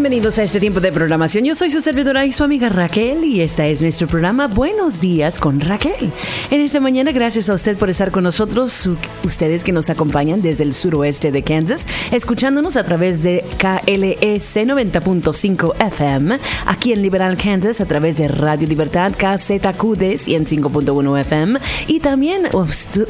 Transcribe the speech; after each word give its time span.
Bienvenidos 0.00 0.38
a 0.38 0.44
este 0.44 0.60
tiempo 0.60 0.80
de 0.80 0.92
programación. 0.92 1.44
Yo 1.44 1.54
soy 1.54 1.68
su 1.68 1.82
servidora 1.82 2.24
y 2.24 2.32
su 2.32 2.42
amiga 2.42 2.70
Raquel 2.70 3.22
y 3.22 3.42
este 3.42 3.70
es 3.70 3.82
nuestro 3.82 4.08
programa 4.08 4.46
Buenos 4.46 4.98
días 4.98 5.38
con 5.38 5.60
Raquel. 5.60 6.10
En 6.50 6.62
esta 6.62 6.80
mañana, 6.80 7.12
gracias 7.12 7.50
a 7.50 7.54
usted 7.54 7.76
por 7.76 7.90
estar 7.90 8.10
con 8.10 8.24
nosotros, 8.24 8.88
ustedes 9.24 9.62
que 9.62 9.72
nos 9.72 9.90
acompañan 9.90 10.40
desde 10.40 10.64
el 10.64 10.72
suroeste 10.72 11.32
de 11.32 11.42
Kansas, 11.42 11.86
escuchándonos 12.12 12.78
a 12.78 12.84
través 12.84 13.22
de 13.22 13.44
KLEC 13.58 14.40
90.5 14.40 15.74
FM, 15.78 16.38
aquí 16.64 16.94
en 16.94 17.02
Liberal, 17.02 17.36
Kansas, 17.36 17.82
a 17.82 17.84
través 17.84 18.16
de 18.16 18.28
Radio 18.28 18.66
Libertad 18.66 19.12
KZQD 19.12 20.16
105.1 20.16 21.20
FM 21.20 21.60
y 21.88 22.00
también 22.00 22.48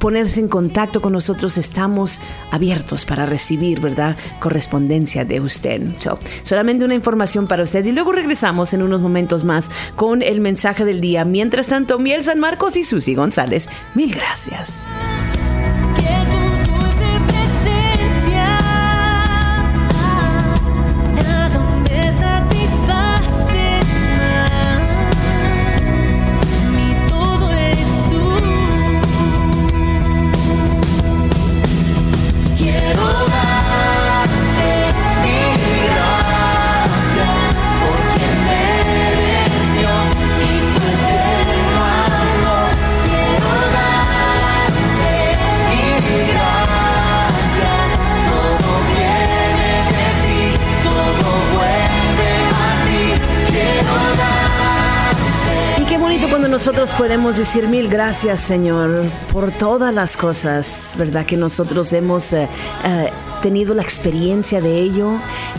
ponerse 0.00 0.40
en 0.40 0.48
contacto 0.48 1.00
con 1.00 1.12
nosotros, 1.12 1.56
estamos 1.56 2.20
abiertos 2.50 3.04
para 3.04 3.26
recibir, 3.26 3.80
¿verdad? 3.80 4.16
Correspondencia 4.40 5.24
de 5.24 5.40
usted. 5.40 5.80
solamente 6.42 6.84
una 6.84 6.94
información 6.94 7.46
para 7.46 7.62
usted 7.62 7.84
y 7.84 7.92
luego 7.92 8.10
regresamos 8.10 8.74
en 8.74 8.82
unos 8.82 9.00
momentos 9.00 9.44
más 9.44 9.70
con 9.94 10.22
el 10.22 10.40
mensaje 10.40 10.84
del 10.84 11.00
día. 11.00 11.24
Mientras 11.24 11.68
tanto, 11.68 11.98
Miel 11.98 12.24
San 12.24 12.40
Marcos 12.40 12.76
y 12.76 12.82
Susi 12.82 13.14
González, 13.14 13.68
mil 13.94 14.12
gracias. 14.12 14.86
Podemos 57.00 57.38
decir 57.38 57.66
mil 57.66 57.88
gracias, 57.88 58.40
Señor, 58.40 59.06
por 59.32 59.52
todas 59.52 59.94
las 59.94 60.18
cosas, 60.18 60.94
¿verdad? 60.98 61.24
Que 61.24 61.34
nosotros 61.34 61.94
hemos 61.94 62.34
eh, 62.34 62.46
eh, 62.84 63.10
tenido 63.40 63.74
la 63.74 63.82
experiencia 63.82 64.60
de 64.60 64.80
ello. 64.80 65.12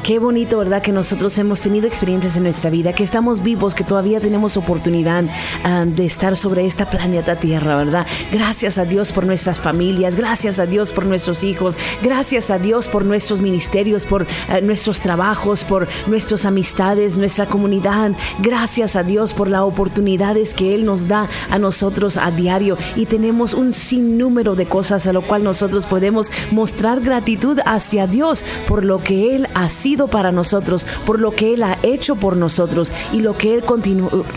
Qué 0.04 0.20
bonito, 0.20 0.58
¿verdad? 0.58 0.82
Que 0.82 0.92
nosotros 0.92 1.38
hemos 1.38 1.62
tenido 1.62 1.88
experiencias 1.88 2.38
en 2.38 2.44
nuestra 2.44 2.70
vida, 2.70 2.94
que 2.94 3.04
estamos 3.04 3.44
vivos, 3.44 3.76
que 3.76 3.84
todavía 3.84 4.20
tenemos 4.20 4.58
oportunidad 4.58 5.26
ah, 5.64 5.86
de 5.86 6.06
estar 6.06 6.38
sobre 6.38 6.66
esta 6.66 6.90
planeta 6.90 7.36
Tierra, 7.36 7.78
¿verdad? 7.78 8.08
Gracias 8.32 8.78
a 8.78 8.86
Dios 8.86 9.12
por 9.12 9.26
nuestras 9.26 9.60
familias, 9.60 10.16
gracias 10.16 10.60
a 10.60 10.66
Dios 10.66 10.92
por 10.92 11.06
nuestros 11.06 11.44
hijos, 11.44 11.78
gracias 12.02 12.50
a 12.52 12.58
Dios 12.58 12.88
por 12.88 13.06
nuestros 13.06 13.42
ministerios, 13.42 14.06
por 14.06 14.26
ah, 14.50 14.62
nuestros 14.62 15.00
trabajos, 15.00 15.64
por 15.64 15.88
nuestras 16.08 16.46
amistades, 16.46 17.18
nuestra 17.18 17.46
comunidad. 17.46 18.12
Gracias 18.40 18.96
a 18.96 19.04
Dios 19.04 19.34
por 19.34 19.50
las 19.50 19.62
oportunidades 19.62 20.54
que 20.54 20.76
Él 20.76 20.86
nos 20.86 21.08
da 21.08 21.28
a 21.50 21.60
nosotros 21.60 22.18
a 22.18 22.32
diario 22.32 22.78
y 22.96 23.06
tenemos 23.06 23.54
un 23.54 23.72
sinnúmero 23.72 24.56
de 24.56 24.66
cosas 24.66 25.08
a 25.08 25.14
lo 25.14 25.22
cual 25.22 25.44
nosotros 25.44 25.86
podemos 25.86 26.32
mostrar 26.52 27.02
gratitud 27.02 27.60
hacia 27.74 28.08
Dios 28.08 28.44
por 28.68 28.86
lo 28.86 29.00
que 29.00 29.36
Él 29.36 29.48
ha 29.54 29.70
sido 29.70 30.08
para 30.08 30.32
nosotros, 30.32 30.86
por 31.06 31.20
lo 31.20 31.32
que 31.32 31.54
Él 31.54 31.64
ha 31.64 31.78
hecho 31.84 32.16
por 32.16 32.38
nosotros 32.38 32.94
y 33.14 33.22
lo 33.22 33.38
que 33.38 33.56
Él 33.56 33.64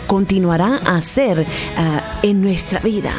continuará 0.07 0.79
a 0.85 0.97
hacer 0.97 1.45
ah, 1.77 2.19
en 2.23 2.41
nuestra 2.41 2.79
vida. 2.79 3.13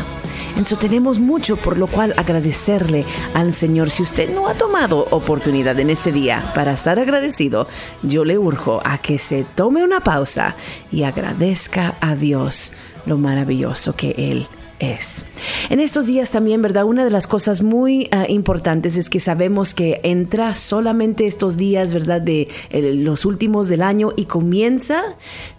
Entonces 0.50 0.78
tenemos 0.78 1.18
mucho 1.18 1.58
por 1.58 1.76
lo 1.76 1.86
cual 1.86 2.14
agradecerle 2.16 3.04
al 3.34 3.52
Señor. 3.52 3.90
Si 3.90 4.02
usted 4.02 4.34
no 4.34 4.48
ha 4.48 4.54
tomado 4.54 5.06
oportunidad 5.10 5.78
en 5.78 5.90
este 5.90 6.12
día 6.12 6.50
para 6.54 6.72
estar 6.72 6.98
agradecido, 6.98 7.66
yo 8.02 8.24
le 8.24 8.38
urjo 8.38 8.80
a 8.82 8.96
que 8.96 9.18
se 9.18 9.44
tome 9.44 9.84
una 9.84 10.00
pausa 10.00 10.56
y 10.90 11.02
agradezca 11.02 11.96
a 12.00 12.14
Dios 12.14 12.72
lo 13.04 13.18
maravilloso 13.18 13.94
que 13.94 14.14
Él 14.16 14.46
es. 14.78 15.24
En 15.70 15.80
estos 15.80 16.06
días 16.06 16.30
también, 16.30 16.62
¿verdad? 16.62 16.84
Una 16.84 17.04
de 17.04 17.10
las 17.10 17.26
cosas 17.26 17.62
muy 17.62 18.08
uh, 18.12 18.30
importantes 18.30 18.96
es 18.96 19.10
que 19.10 19.20
sabemos 19.20 19.74
que 19.74 20.00
entra 20.02 20.54
solamente 20.54 21.26
estos 21.26 21.56
días, 21.56 21.92
¿verdad? 21.94 22.20
De 22.20 22.48
los 22.72 23.24
últimos 23.24 23.68
del 23.68 23.82
año 23.82 24.12
y 24.16 24.26
comienza 24.26 25.02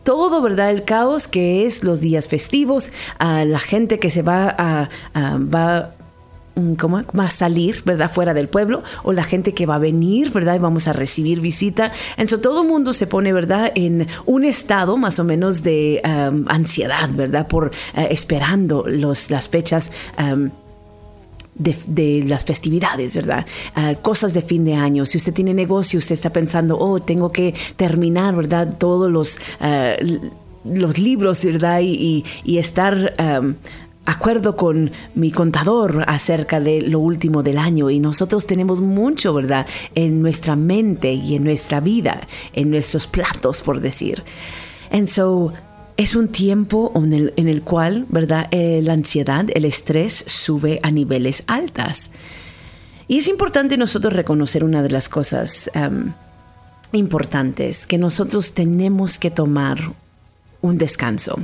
todo, 0.04 0.42
¿verdad? 0.42 0.72
El 0.72 0.84
caos 0.84 1.28
que 1.28 1.66
es 1.66 1.84
los 1.84 2.00
días 2.00 2.28
festivos, 2.28 2.92
a 3.20 3.46
la 3.46 3.60
gente 3.60 4.00
que 4.00 4.10
se 4.10 4.22
va 4.22 4.56
a, 4.58 4.90
va 5.16 5.97
¿cómo 6.78 7.04
va 7.18 7.26
a 7.26 7.32
salir, 7.32 7.84
verdad, 7.86 8.12
fuera 8.12 8.34
del 8.34 8.48
pueblo, 8.48 8.84
o 9.04 9.14
la 9.14 9.24
gente 9.24 9.54
que 9.54 9.66
va 9.66 9.76
a 9.76 9.80
venir, 9.80 10.32
verdad, 10.32 10.56
y 10.56 10.60
vamos 10.60 10.88
a 10.88 10.94
recibir 10.94 11.40
visita. 11.40 11.92
Entonces 12.12 12.42
todo 12.42 12.62
el 12.62 12.68
mundo 12.68 12.94
se 12.94 13.08
pone, 13.08 13.34
verdad, 13.34 13.72
en 13.76 14.08
un 14.26 14.44
estado 14.44 14.98
más 14.98 15.20
o 15.20 15.24
menos 15.24 15.64
de 15.64 16.02
um, 16.04 16.46
ansiedad, 16.48 17.10
verdad, 17.12 17.48
por 17.48 17.68
uh, 17.68 18.02
esperando 18.10 18.86
los, 18.88 19.30
las 19.30 19.50
fechas. 19.50 19.92
Um, 20.20 20.50
de, 21.60 21.76
de, 21.88 22.24
las 22.24 22.46
festividades, 22.46 23.16
¿verdad? 23.16 23.44
Uh, 23.76 24.00
cosas 24.04 24.36
de 24.36 24.44
fin 24.44 24.64
de 24.64 24.76
año. 24.76 25.08
Si 25.08 25.18
usted 25.18 25.34
tiene 25.34 25.56
negocio, 25.56 25.98
usted 25.98 26.14
está 26.14 26.30
pensando, 26.30 26.78
oh, 26.78 27.00
tengo 27.02 27.32
que 27.32 27.56
terminar, 27.76 28.36
¿verdad? 28.36 28.78
Todos 28.78 29.12
los, 29.12 29.40
uh, 29.60 30.20
los 30.64 31.00
libros, 31.00 31.44
¿verdad? 31.44 31.80
Y, 31.80 31.94
y, 31.94 32.26
y 32.44 32.60
estar 32.60 33.16
um, 33.20 33.56
acuerdo 34.08 34.56
con 34.56 34.92
mi 35.16 35.32
contador 35.32 36.06
acerca 36.08 36.62
de 36.62 36.82
lo 36.82 37.00
último 37.00 37.44
del 37.44 37.58
año 37.58 37.90
y 37.90 38.00
nosotros 38.00 38.48
tenemos 38.48 38.80
mucho, 38.80 39.34
¿verdad?, 39.34 39.68
en 39.96 40.22
nuestra 40.22 40.56
mente 40.56 41.12
y 41.12 41.36
en 41.36 41.44
nuestra 41.44 41.82
vida, 41.82 42.26
en 42.54 42.72
nuestros 42.72 43.06
platos, 43.06 43.62
por 43.62 43.82
decir. 43.82 44.24
And 44.92 45.08
so, 45.08 45.52
es 45.98 46.16
un 46.16 46.30
tiempo 46.30 46.94
en 46.96 47.50
el, 47.50 47.62
cual, 47.64 48.06
¿verdad?, 48.08 48.48
eh, 48.52 48.80
la 48.82 48.94
ansiedad, 48.94 49.46
el 49.54 49.66
estrés 49.66 50.24
sube 50.26 50.80
a 50.84 50.92
niveles 50.92 51.44
altas. 51.48 52.12
Y 53.10 53.18
es 53.18 53.28
importante 53.28 53.76
nosotros 53.76 54.14
reconocer 54.14 54.64
una 54.64 54.82
de 54.84 54.90
las 54.90 55.10
cosas 55.10 55.70
um, 55.76 56.14
importantes, 56.94 57.86
que 57.86 57.98
nosotros 57.98 58.54
tenemos 58.54 59.20
que 59.20 59.32
tomar 59.32 59.80
un 60.62 60.78
descanso. 60.78 61.40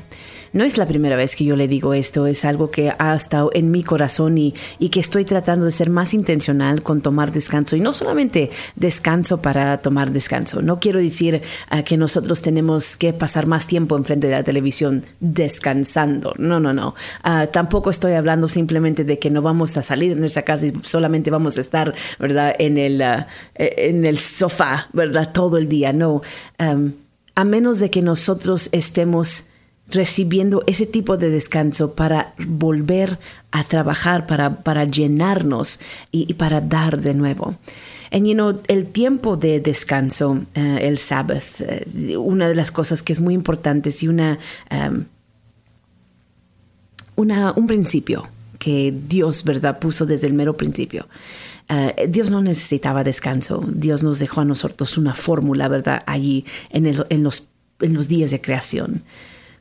No 0.53 0.63
es 0.63 0.77
la 0.77 0.85
primera 0.85 1.15
vez 1.15 1.35
que 1.35 1.45
yo 1.45 1.55
le 1.55 1.67
digo 1.67 1.95
esto, 1.95 2.27
es 2.27 2.45
algo 2.45 2.69
que 2.69 2.93
ha 2.97 3.15
estado 3.15 3.49
en 3.53 3.71
mi 3.71 3.83
corazón 3.83 4.37
y, 4.37 4.53
y 4.77 4.89
que 4.89 4.99
estoy 4.99 5.25
tratando 5.25 5.65
de 5.65 5.71
ser 5.71 5.89
más 5.89 6.13
intencional 6.13 6.83
con 6.83 7.01
tomar 7.01 7.31
descanso. 7.31 7.75
Y 7.75 7.79
no 7.79 7.91
solamente 7.91 8.51
descanso 8.75 9.41
para 9.41 9.79
tomar 9.79 10.11
descanso. 10.11 10.61
No 10.61 10.79
quiero 10.79 10.99
decir 10.99 11.41
uh, 11.71 11.83
que 11.83 11.97
nosotros 11.97 12.43
tenemos 12.43 12.97
que 12.97 13.13
pasar 13.13 13.47
más 13.47 13.65
tiempo 13.65 13.97
enfrente 13.97 14.27
de 14.27 14.33
la 14.33 14.43
televisión 14.43 15.03
descansando. 15.19 16.35
No, 16.37 16.59
no, 16.59 16.71
no. 16.71 16.93
Uh, 17.25 17.47
tampoco 17.51 17.89
estoy 17.89 18.13
hablando 18.13 18.47
simplemente 18.47 19.03
de 19.03 19.17
que 19.17 19.31
no 19.31 19.41
vamos 19.41 19.75
a 19.77 19.81
salir 19.81 20.13
de 20.13 20.19
nuestra 20.19 20.43
casa 20.43 20.67
y 20.67 20.73
solamente 20.83 21.31
vamos 21.31 21.57
a 21.57 21.61
estar, 21.61 21.95
¿verdad?, 22.19 22.53
en 22.59 22.77
el, 22.77 23.01
uh, 23.01 23.25
en 23.57 24.05
el 24.05 24.19
sofá, 24.19 24.87
¿verdad?, 24.93 25.31
todo 25.33 25.57
el 25.57 25.67
día. 25.67 25.93
No. 25.93 26.21
A 27.35 27.43
menos 27.43 27.79
de 27.79 27.89
que 27.89 28.03
nosotros 28.03 28.69
estemos 28.71 29.47
recibiendo 29.93 30.63
ese 30.65 30.85
tipo 30.85 31.17
de 31.17 31.29
descanso 31.29 31.93
para 31.93 32.33
volver 32.37 33.19
a 33.51 33.63
trabajar, 33.63 34.25
para, 34.25 34.63
para 34.63 34.85
llenarnos 34.85 35.79
y, 36.11 36.33
para 36.33 36.61
dar 36.61 36.99
de 36.99 37.13
nuevo. 37.13 37.55
And 38.11 38.25
you 38.27 38.33
know, 38.33 38.59
el 38.67 38.87
tiempo 38.87 39.37
de 39.37 39.59
descanso, 39.59 40.31
uh, 40.31 40.77
el 40.79 40.97
Sabbath, 40.97 41.61
uh, 41.61 42.19
una 42.19 42.49
de 42.49 42.55
las 42.55 42.71
cosas 42.71 43.01
que 43.01 43.13
es 43.13 43.19
muy 43.19 43.33
importante 43.33 43.89
es 43.89 44.03
una, 44.03 44.39
um, 44.71 45.05
una, 47.15 47.53
un 47.53 47.67
principio 47.67 48.27
que 48.59 48.93
Dios, 49.07 49.43
¿verdad?, 49.43 49.79
puso 49.79 50.05
desde 50.05 50.27
el 50.27 50.33
mero 50.33 50.55
principio. 50.57 51.07
Uh, 51.69 52.07
Dios 52.07 52.29
no 52.29 52.41
necesitaba 52.41 53.03
descanso. 53.03 53.63
Dios 53.67 54.03
nos 54.03 54.19
dejó 54.19 54.41
a 54.41 54.45
nosotros 54.45 54.97
una 54.97 55.13
fórmula, 55.13 55.67
¿verdad?, 55.67 56.03
allí 56.05 56.45
en, 56.69 56.85
el, 56.85 57.05
en, 57.09 57.23
los, 57.23 57.47
en 57.79 57.93
los 57.93 58.07
días 58.07 58.31
de 58.31 58.41
creación 58.41 59.03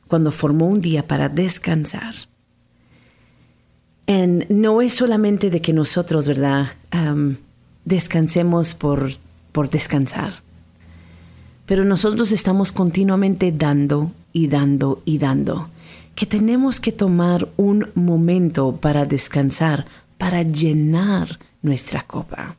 cuando 0.07 0.31
formó 0.31 0.67
un 0.67 0.81
día 0.81 1.07
para 1.07 1.29
descansar. 1.29 2.15
En, 4.05 4.45
no 4.49 4.81
es 4.81 4.93
solamente 4.93 5.49
de 5.49 5.61
que 5.61 5.73
nosotros, 5.73 6.27
¿verdad?, 6.27 6.73
um, 6.93 7.35
descansemos 7.85 8.75
por, 8.75 9.11
por 9.51 9.69
descansar, 9.69 10.41
pero 11.65 11.85
nosotros 11.85 12.31
estamos 12.31 12.71
continuamente 12.71 13.51
dando 13.51 14.11
y 14.33 14.47
dando 14.47 15.01
y 15.05 15.17
dando, 15.17 15.69
que 16.15 16.25
tenemos 16.25 16.79
que 16.79 16.91
tomar 16.91 17.47
un 17.57 17.89
momento 17.95 18.77
para 18.77 19.05
descansar, 19.05 19.85
para 20.17 20.43
llenar 20.43 21.39
nuestra 21.61 22.03
copa, 22.03 22.57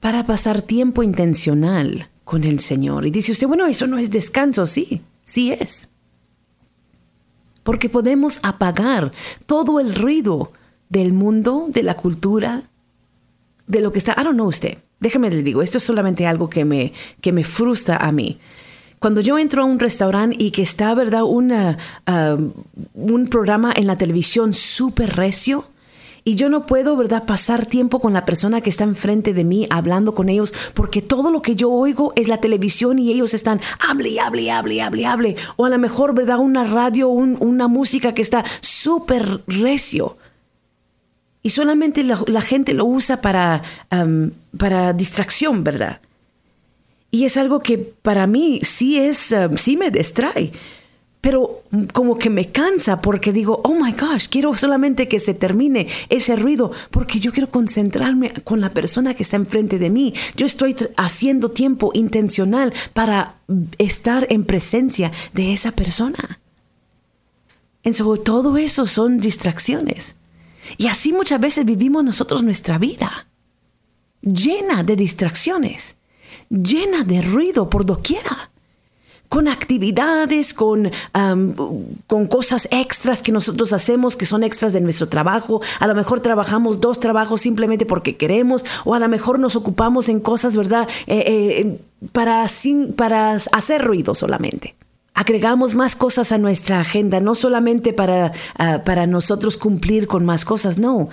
para 0.00 0.26
pasar 0.26 0.62
tiempo 0.62 1.02
intencional 1.02 2.08
con 2.24 2.44
el 2.44 2.60
Señor. 2.60 3.06
Y 3.06 3.10
dice 3.10 3.32
usted, 3.32 3.46
bueno, 3.46 3.66
eso 3.66 3.86
no 3.86 3.98
es 3.98 4.10
descanso, 4.10 4.66
sí, 4.66 5.02
Sí 5.26 5.52
es. 5.52 5.90
Porque 7.62 7.90
podemos 7.90 8.38
apagar 8.42 9.12
todo 9.44 9.80
el 9.80 9.94
ruido 9.94 10.52
del 10.88 11.12
mundo, 11.12 11.66
de 11.68 11.82
la 11.82 11.96
cultura, 11.96 12.62
de 13.66 13.80
lo 13.80 13.92
que 13.92 13.98
está. 13.98 14.12
I 14.12 14.22
don't 14.24 14.34
know 14.34 14.46
usted. 14.46 14.78
Déjeme 15.00 15.30
le 15.30 15.42
digo, 15.42 15.60
esto 15.60 15.78
es 15.78 15.84
solamente 15.84 16.26
algo 16.26 16.48
que 16.48 16.64
me, 16.64 16.92
que 17.20 17.32
me 17.32 17.44
frustra 17.44 17.96
a 17.96 18.12
mí. 18.12 18.38
Cuando 18.98 19.20
yo 19.20 19.36
entro 19.36 19.62
a 19.62 19.66
un 19.66 19.78
restaurante 19.78 20.36
y 20.38 20.52
que 20.52 20.62
está, 20.62 20.94
¿verdad?, 20.94 21.24
una, 21.24 21.76
uh, 22.08 22.52
un 22.94 23.26
programa 23.26 23.74
en 23.76 23.86
la 23.86 23.98
televisión 23.98 24.54
súper 24.54 25.16
recio, 25.16 25.66
y 26.28 26.34
yo 26.34 26.48
no 26.48 26.66
puedo, 26.66 26.96
¿verdad?, 26.96 27.24
pasar 27.24 27.66
tiempo 27.66 28.00
con 28.00 28.12
la 28.12 28.24
persona 28.24 28.60
que 28.60 28.68
está 28.68 28.82
enfrente 28.82 29.32
de 29.32 29.44
mí 29.44 29.68
hablando 29.70 30.12
con 30.12 30.28
ellos 30.28 30.52
porque 30.74 31.00
todo 31.00 31.30
lo 31.30 31.40
que 31.40 31.54
yo 31.54 31.70
oigo 31.70 32.12
es 32.16 32.26
la 32.26 32.38
televisión 32.38 32.98
y 32.98 33.12
ellos 33.12 33.32
están 33.32 33.60
hable, 33.78 34.18
hable, 34.18 34.50
hable, 34.50 34.82
hable, 34.82 35.06
hable. 35.06 35.36
O 35.54 35.66
a 35.66 35.70
lo 35.70 35.78
mejor, 35.78 36.16
¿verdad?, 36.16 36.40
una 36.40 36.64
radio, 36.64 37.08
una 37.08 37.68
música 37.68 38.12
que 38.12 38.22
está 38.22 38.44
súper 38.58 39.42
recio. 39.46 40.16
Y 41.44 41.50
solamente 41.50 42.02
la, 42.02 42.40
gente 42.40 42.74
lo 42.74 42.86
usa 42.86 43.20
para, 43.20 43.62
para 44.58 44.92
distracción, 44.94 45.62
¿verdad? 45.62 46.00
Y 47.12 47.24
es 47.24 47.36
algo 47.36 47.60
que 47.60 47.78
para 47.78 48.26
mí 48.26 48.58
sí 48.64 48.98
es, 48.98 49.32
sí 49.54 49.76
me 49.76 49.92
distrae 49.92 50.52
pero 51.26 51.64
como 51.92 52.18
que 52.18 52.30
me 52.30 52.52
cansa 52.52 53.02
porque 53.02 53.32
digo, 53.32 53.60
oh 53.64 53.74
my 53.74 53.90
gosh, 53.94 54.28
quiero 54.28 54.54
solamente 54.54 55.08
que 55.08 55.18
se 55.18 55.34
termine 55.34 55.88
ese 56.08 56.36
ruido 56.36 56.70
porque 56.92 57.18
yo 57.18 57.32
quiero 57.32 57.50
concentrarme 57.50 58.32
con 58.44 58.60
la 58.60 58.72
persona 58.72 59.12
que 59.12 59.24
está 59.24 59.34
enfrente 59.34 59.80
de 59.80 59.90
mí. 59.90 60.14
Yo 60.36 60.46
estoy 60.46 60.76
haciendo 60.96 61.50
tiempo 61.50 61.90
intencional 61.94 62.72
para 62.92 63.40
estar 63.76 64.28
en 64.30 64.44
presencia 64.44 65.10
de 65.32 65.52
esa 65.52 65.72
persona. 65.72 66.38
En 67.82 67.94
sobre 67.94 68.20
todo 68.20 68.56
eso 68.56 68.86
son 68.86 69.18
distracciones. 69.18 70.14
Y 70.78 70.86
así 70.86 71.12
muchas 71.12 71.40
veces 71.40 71.64
vivimos 71.64 72.04
nosotros 72.04 72.44
nuestra 72.44 72.78
vida, 72.78 73.26
llena 74.22 74.84
de 74.84 74.94
distracciones, 74.94 75.96
llena 76.50 77.02
de 77.02 77.20
ruido 77.20 77.68
por 77.68 77.84
doquiera 77.84 78.52
con 79.28 79.48
actividades, 79.48 80.54
con, 80.54 80.90
con 82.06 82.26
cosas 82.26 82.68
extras 82.70 83.22
que 83.22 83.32
nosotros 83.32 83.72
hacemos, 83.72 84.16
que 84.16 84.26
son 84.26 84.42
extras 84.42 84.72
de 84.72 84.80
nuestro 84.80 85.08
trabajo. 85.08 85.60
A 85.80 85.86
lo 85.86 85.94
mejor 85.94 86.20
trabajamos 86.20 86.80
dos 86.80 87.00
trabajos 87.00 87.40
simplemente 87.40 87.86
porque 87.86 88.16
queremos, 88.16 88.64
o 88.84 88.94
a 88.94 88.98
lo 88.98 89.08
mejor 89.08 89.38
nos 89.38 89.56
ocupamos 89.56 90.08
en 90.08 90.20
cosas, 90.20 90.56
¿verdad? 90.56 90.88
Eh, 91.06 91.24
eh, 91.26 91.80
para, 92.12 92.46
sin, 92.48 92.92
para 92.92 93.32
hacer 93.32 93.82
ruido 93.82 94.14
solamente. 94.14 94.74
Agregamos 95.14 95.74
más 95.74 95.96
cosas 95.96 96.30
a 96.30 96.38
nuestra 96.38 96.80
agenda, 96.80 97.20
no 97.20 97.34
solamente 97.34 97.94
para, 97.94 98.32
ah, 98.58 98.82
para 98.84 99.06
nosotros 99.06 99.56
cumplir 99.56 100.06
con 100.06 100.26
más 100.26 100.44
cosas, 100.44 100.78
no. 100.78 101.08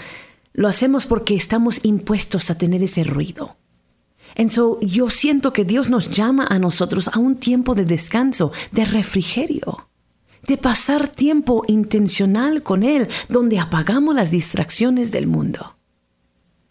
Lo 0.54 0.68
hacemos 0.68 1.06
porque 1.06 1.36
estamos 1.36 1.80
impuestos 1.84 2.52
a 2.52 2.58
tener 2.58 2.84
ese 2.84 3.04
ruido. 3.06 3.56
And 4.38 4.50
so 4.50 4.80
yo 4.82 5.10
siento 5.10 5.54
que 5.54 5.66
Dios 5.66 5.90
nos 5.90 6.10
llama 6.10 6.48
a 6.50 6.60
nosotros 6.60 7.10
a 7.14 7.20
un 7.20 7.36
tiempo 7.36 7.76
de 7.76 7.86
descanso, 7.86 8.52
de 8.72 8.86
refrigerio, 8.86 9.88
de 10.48 10.58
pasar 10.58 11.08
tiempo 11.08 11.64
intencional 11.68 12.64
con 12.64 12.84
Él, 12.84 13.08
donde 13.30 13.60
apagamos 13.60 14.16
las 14.16 14.32
distracciones 14.32 15.12
del 15.12 15.28
mundo 15.28 15.76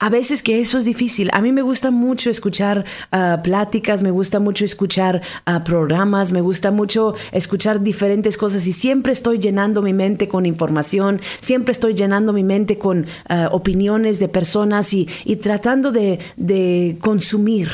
a 0.02 0.08
veces 0.08 0.42
que 0.42 0.58
eso 0.58 0.78
es 0.78 0.84
difícil. 0.84 1.30
A 1.32 1.40
mí 1.40 1.52
me 1.52 1.62
gusta 1.62 1.92
mucho 1.92 2.28
escuchar 2.28 2.84
ah, 3.12 3.38
pláticas, 3.44 4.02
me 4.02 4.10
gusta 4.10 4.40
mucho 4.40 4.64
escuchar 4.64 5.22
ah, 5.46 5.62
programas, 5.62 6.32
me 6.32 6.40
gusta 6.40 6.72
mucho 6.72 7.14
escuchar 7.30 7.84
diferentes 7.84 8.36
cosas 8.36 8.66
y 8.66 8.72
siempre 8.72 9.12
estoy 9.12 9.38
llenando 9.38 9.80
mi 9.80 9.92
mente 9.92 10.26
con 10.26 10.44
información, 10.44 11.20
siempre 11.38 11.70
estoy 11.70 11.94
llenando 11.94 12.32
mi 12.32 12.42
mente 12.42 12.78
con 12.78 13.06
ah, 13.28 13.48
opiniones 13.52 14.18
de 14.18 14.26
personas 14.26 14.92
y, 14.92 15.06
tratando 15.40 15.92
de, 15.92 16.18
de 16.36 16.98
consumir 17.00 17.68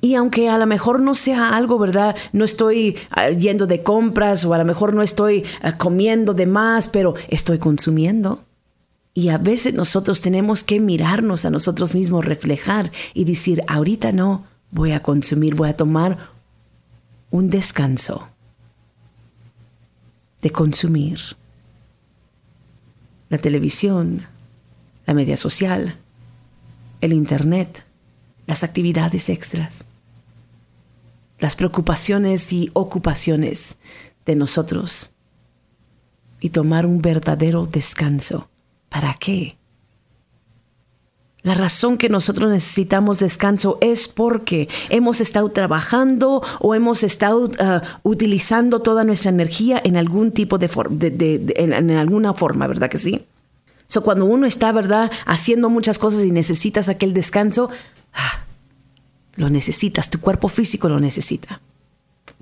Y 0.00 0.16
aunque 0.16 0.48
a 0.48 0.58
lo 0.58 0.66
mejor 0.66 1.00
no 1.00 1.14
sea 1.14 1.54
algo, 1.54 1.78
¿verdad? 1.78 2.16
No 2.32 2.44
estoy 2.44 2.96
yendo 3.38 3.68
de 3.68 3.84
compras 3.84 4.44
o 4.44 4.54
a 4.54 4.58
lo 4.58 4.64
mejor 4.64 4.92
no 4.92 5.02
estoy 5.02 5.44
comiendo 5.78 6.34
de 6.34 6.46
más, 6.46 6.88
pero 6.88 7.14
estoy 7.28 7.58
consumiendo. 7.58 8.42
Y 9.14 9.28
a 9.28 9.38
veces 9.38 9.74
nosotros 9.74 10.20
tenemos 10.20 10.62
que 10.62 10.80
mirarnos 10.80 11.44
a 11.44 11.50
nosotros 11.50 11.94
mismos, 11.94 12.24
reflejar 12.24 12.90
y 13.12 13.24
decir, 13.24 13.62
ahorita 13.68 14.12
no, 14.12 14.46
voy 14.70 14.92
a 14.92 15.02
consumir, 15.02 15.54
voy 15.54 15.68
a 15.68 15.76
tomar 15.76 16.18
un 17.30 17.50
descanso 17.50 18.28
de 20.40 20.50
consumir 20.50 21.20
la 23.28 23.38
televisión, 23.38 24.26
la 25.06 25.14
media 25.14 25.36
social, 25.36 25.98
el 27.00 27.12
Internet, 27.12 27.84
las 28.46 28.64
actividades 28.64 29.28
extras 29.28 29.84
las 31.42 31.56
preocupaciones 31.56 32.52
y 32.52 32.70
ocupaciones 32.72 33.74
de 34.24 34.36
nosotros 34.36 35.10
y 36.38 36.50
tomar 36.50 36.86
un 36.86 37.02
verdadero 37.02 37.66
descanso. 37.66 38.48
¿Para 38.92 39.14
qué? 39.14 39.56
La 41.42 41.54
razón 41.54 41.96
que 41.96 42.08
nosotros 42.08 42.50
necesitamos 42.50 43.18
descanso 43.18 43.78
es 43.80 44.06
porque 44.06 44.68
hemos 44.90 45.20
estado 45.20 45.50
trabajando 45.50 46.42
o 46.60 46.74
hemos 46.74 47.02
estado 47.02 47.46
uh, 47.46 47.80
utilizando 48.04 48.80
toda 48.80 49.02
nuestra 49.02 49.30
energía 49.30 49.80
en 49.82 49.96
algún 49.96 50.30
tipo 50.30 50.58
de, 50.58 50.68
forma, 50.68 50.98
en, 51.00 51.90
alguna 51.90 52.34
forma, 52.34 52.68
¿verdad 52.68 52.88
que 52.88 52.98
sí? 52.98 53.24
So, 53.88 54.04
cuando 54.04 54.24
uno 54.24 54.46
está, 54.46 54.70
¿verdad?, 54.70 55.10
haciendo 55.26 55.68
muchas 55.68 55.98
cosas 55.98 56.24
y 56.24 56.30
necesitas 56.30 56.88
aquel 56.88 57.12
descanso, 57.12 57.70
ah, 58.14 58.44
lo 59.34 59.50
necesitas, 59.50 60.10
tu 60.10 60.20
cuerpo 60.20 60.48
físico 60.48 60.88
lo 60.88 61.00
necesita. 61.00 61.60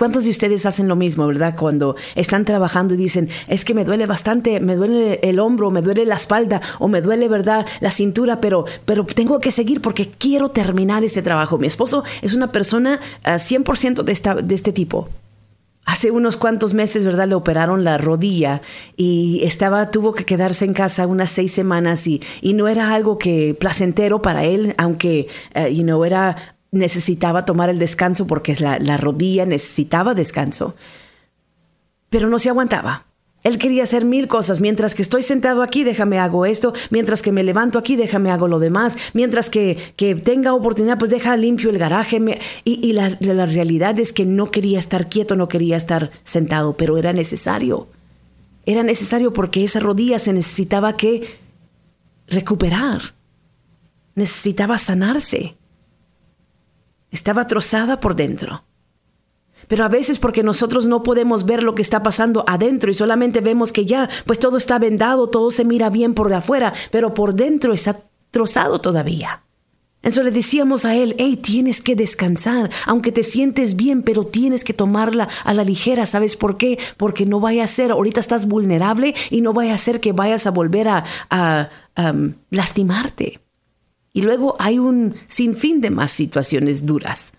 ¿Cuántos 0.00 0.24
de 0.24 0.30
ustedes 0.30 0.64
hacen 0.64 0.88
lo 0.88 0.96
mismo, 0.96 1.26
verdad? 1.26 1.54
Cuando 1.54 1.94
están 2.14 2.46
trabajando 2.46 2.94
y 2.94 2.96
dicen, 2.96 3.28
es 3.48 3.66
que 3.66 3.74
me 3.74 3.84
duele 3.84 4.06
bastante, 4.06 4.58
me 4.58 4.74
duele 4.74 5.20
el 5.22 5.38
hombro, 5.38 5.70
me 5.70 5.82
duele 5.82 6.06
la 6.06 6.14
espalda 6.14 6.62
o 6.78 6.88
me 6.88 7.02
duele, 7.02 7.28
verdad, 7.28 7.66
la 7.80 7.90
cintura, 7.90 8.40
pero, 8.40 8.64
pero 8.86 9.04
tengo 9.04 9.40
que 9.40 9.50
seguir 9.50 9.82
porque 9.82 10.08
quiero 10.08 10.52
terminar 10.52 11.04
este 11.04 11.20
trabajo. 11.20 11.58
Mi 11.58 11.66
esposo 11.66 12.02
es 12.22 12.32
una 12.32 12.50
persona 12.50 12.98
100% 13.24 14.00
ah, 14.00 14.02
de, 14.02 14.12
esta, 14.12 14.34
de 14.36 14.54
este 14.54 14.72
tipo. 14.72 15.10
Hace 15.84 16.10
unos 16.10 16.38
cuantos 16.38 16.72
meses, 16.72 17.04
¿verdad? 17.04 17.28
Le 17.28 17.34
operaron 17.34 17.84
la 17.84 17.98
rodilla 17.98 18.62
y 18.96 19.42
estaba, 19.44 19.90
tuvo 19.90 20.14
que 20.14 20.24
quedarse 20.24 20.64
en 20.64 20.72
casa 20.72 21.06
unas 21.06 21.28
seis 21.28 21.52
semanas 21.52 22.06
y, 22.06 22.22
y 22.40 22.54
no 22.54 22.68
era 22.68 22.94
algo 22.94 23.18
que 23.18 23.54
placentero 23.60 24.22
para 24.22 24.44
él, 24.44 24.74
aunque, 24.78 25.28
uh, 25.54 25.68
you 25.68 25.82
know, 25.82 26.02
era 26.06 26.56
necesitaba 26.72 27.44
tomar 27.44 27.70
el 27.70 27.78
descanso 27.78 28.26
porque 28.26 28.54
la, 28.56 28.78
la 28.78 28.96
rodilla 28.96 29.46
necesitaba 29.46 30.14
descanso. 30.14 30.74
Pero 32.08 32.28
no 32.28 32.38
se 32.38 32.48
aguantaba. 32.48 33.06
Él 33.42 33.56
quería 33.56 33.84
hacer 33.84 34.04
mil 34.04 34.28
cosas. 34.28 34.60
Mientras 34.60 34.94
que 34.94 35.02
estoy 35.02 35.22
sentado 35.22 35.62
aquí, 35.62 35.82
déjame 35.82 36.18
hago 36.18 36.44
esto. 36.44 36.74
Mientras 36.90 37.22
que 37.22 37.32
me 37.32 37.42
levanto 37.42 37.78
aquí, 37.78 37.96
déjame 37.96 38.30
hago 38.30 38.48
lo 38.48 38.58
demás. 38.58 38.96
Mientras 39.14 39.48
que, 39.48 39.78
que 39.96 40.14
tenga 40.14 40.52
oportunidad, 40.52 40.98
pues 40.98 41.10
deja 41.10 41.36
limpio 41.36 41.70
el 41.70 41.78
garaje. 41.78 42.20
y, 42.64 42.86
y 42.86 42.92
la, 42.92 43.16
la, 43.20 43.46
realidad 43.46 43.98
es 43.98 44.12
que 44.12 44.26
no 44.26 44.50
quería 44.50 44.78
estar 44.78 45.08
quieto, 45.08 45.36
no 45.36 45.48
quería 45.48 45.76
estar 45.76 46.10
sentado, 46.22 46.76
pero 46.76 46.98
era 46.98 47.12
necesario. 47.12 47.88
Era 48.66 48.82
necesario 48.82 49.32
porque 49.32 49.64
esa 49.64 49.80
rodilla 49.80 50.18
se 50.18 50.34
necesitaba 50.34 50.96
que 50.98 51.38
recuperar. 52.28 53.00
Necesitaba 54.14 54.76
sanarse 54.76 55.56
estaba 57.10 57.46
trozada 57.46 58.00
por 58.00 58.16
dentro. 58.16 58.64
Pero 59.68 59.84
a 59.84 59.88
veces 59.88 60.18
porque 60.18 60.42
nosotros 60.42 60.88
no 60.88 61.02
podemos 61.02 61.46
ver 61.46 61.62
lo 61.62 61.74
que 61.74 61.82
está 61.82 62.02
pasando 62.02 62.44
adentro 62.46 62.90
y 62.90 62.94
solamente 62.94 63.40
vemos 63.40 63.72
que 63.72 63.86
ya, 63.86 64.08
pues 64.26 64.38
todo 64.38 64.56
está 64.56 64.78
vendado, 64.78 65.28
todo 65.28 65.50
se 65.50 65.64
mira 65.64 65.90
bien 65.90 66.14
por 66.14 66.28
de 66.28 66.36
afuera, 66.36 66.72
pero 66.90 67.14
por 67.14 67.34
dentro 67.34 67.72
está 67.72 68.00
trozado 68.30 68.80
todavía. 68.80 69.44
Entonces 70.02 70.24
le 70.24 70.30
decíamos 70.30 70.86
a 70.86 70.94
él, 70.94 71.14
hey, 71.18 71.36
tienes 71.36 71.82
que 71.82 71.94
descansar, 71.94 72.70
aunque 72.86 73.12
te 73.12 73.22
sientes 73.22 73.76
bien, 73.76 74.02
pero 74.02 74.24
tienes 74.24 74.64
que 74.64 74.72
tomarla 74.72 75.28
a 75.44 75.52
la 75.52 75.62
ligera. 75.62 76.06
¿Sabes 76.06 76.36
por 76.36 76.56
qué? 76.56 76.78
Porque 76.96 77.26
no 77.26 77.38
vaya 77.38 77.64
a 77.64 77.66
ser, 77.66 77.90
ahorita 77.90 78.18
estás 78.18 78.48
vulnerable 78.48 79.14
y 79.30 79.42
no 79.42 79.52
vaya 79.52 79.74
a 79.74 79.78
ser 79.78 80.00
que 80.00 80.12
vayas 80.12 80.46
a 80.46 80.50
volver 80.50 80.88
a, 80.88 81.70
lastimarte. 82.50 83.40
Y 84.12 84.22
luego 84.22 84.56
hay 84.58 84.78
un 84.78 85.14
sinfín 85.26 85.80
de 85.80 85.90
más 85.90 86.10
situaciones 86.10 86.84
duras. 86.86 87.32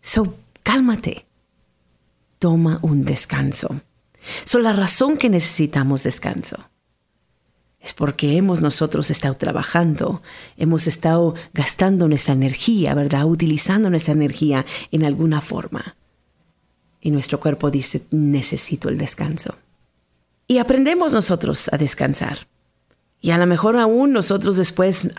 So, 0.00 0.34
cálmate. 0.62 1.26
Toma 2.38 2.78
un 2.82 3.04
descanso. 3.04 3.80
So, 4.44 4.58
la 4.58 4.72
razón 4.72 5.16
que 5.16 5.28
necesitamos 5.28 6.02
descanso 6.02 6.70
es 7.80 7.94
porque 7.94 8.36
hemos 8.36 8.60
nosotros 8.60 9.10
estado 9.10 9.34
trabajando, 9.36 10.22
hemos 10.56 10.86
estado 10.86 11.34
gastando 11.54 12.08
nuestra 12.08 12.34
energía, 12.34 12.94
¿verdad? 12.94 13.24
Utilizando 13.24 13.88
nuestra 13.88 14.12
energía 14.12 14.66
en 14.90 15.04
alguna 15.04 15.40
forma. 15.40 15.96
Y 17.00 17.10
nuestro 17.10 17.40
cuerpo 17.40 17.70
dice, 17.70 18.02
necesito 18.10 18.90
el 18.90 18.98
descanso. 18.98 19.56
Y 20.46 20.58
aprendemos 20.58 21.14
nosotros 21.14 21.70
a 21.72 21.78
descansar. 21.78 22.46
Y 23.22 23.32
a 23.32 23.38
lo 23.38 23.46
mejor 23.46 23.76
aún 23.76 24.12
nosotros 24.12 24.56
después 24.56 25.10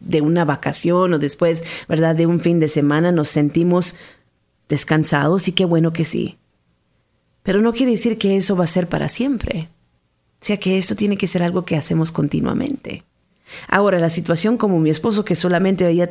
de 0.00 0.20
una 0.20 0.44
vacación 0.44 1.14
o 1.14 1.18
después, 1.18 1.64
¿verdad?, 1.88 2.14
de 2.14 2.26
un 2.26 2.40
fin 2.40 2.60
de 2.60 2.68
semana 2.68 3.12
nos 3.12 3.28
sentimos 3.28 3.94
descansados 4.68 5.48
y 5.48 5.52
qué 5.52 5.64
bueno 5.64 5.92
que 5.92 6.04
sí. 6.04 6.36
Pero 7.42 7.62
no 7.62 7.72
quiere 7.72 7.92
decir 7.92 8.18
que 8.18 8.36
eso 8.36 8.56
va 8.56 8.64
a 8.64 8.68
ser 8.68 8.88
para 8.88 9.08
siempre. 9.08 9.68
O 10.40 10.44
sea 10.44 10.58
que 10.58 10.76
esto 10.76 10.96
tiene 10.96 11.16
que 11.16 11.26
ser 11.26 11.42
algo 11.42 11.64
que 11.64 11.76
hacemos 11.76 12.12
continuamente. 12.12 13.04
Ahora, 13.68 13.98
la 13.98 14.10
situación 14.10 14.58
como 14.58 14.78
mi 14.78 14.90
esposo 14.90 15.24
que 15.24 15.36
solamente 15.36 15.86
había 15.86 16.10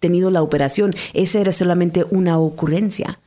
tenido 0.00 0.30
la 0.30 0.42
operación, 0.42 0.92
esa 1.12 1.38
era 1.38 1.52
solamente 1.52 2.04
una 2.10 2.38
ocurrencia. 2.38 3.20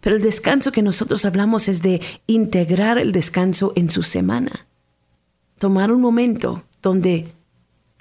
Pero 0.00 0.14
el 0.14 0.22
descanso 0.22 0.70
que 0.70 0.82
nosotros 0.82 1.24
hablamos 1.24 1.68
es 1.68 1.82
de 1.82 2.00
integrar 2.28 2.98
el 2.98 3.10
descanso 3.10 3.72
en 3.74 3.90
su 3.90 4.04
semana 4.04 4.66
tomar 5.62 5.92
un 5.92 6.00
momento 6.00 6.64
donde 6.82 7.32